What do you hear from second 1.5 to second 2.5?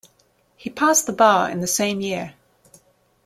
in the same year.